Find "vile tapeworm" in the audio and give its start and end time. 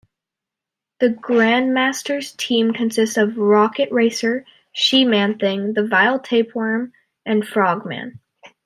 5.85-6.91